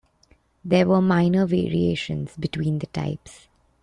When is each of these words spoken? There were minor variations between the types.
There 0.65 0.87
were 0.87 0.99
minor 0.99 1.45
variations 1.45 2.35
between 2.35 2.79
the 2.79 2.87
types. 2.87 3.49